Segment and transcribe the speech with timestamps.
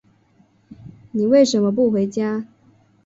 [1.11, 2.47] 你为什么不回家？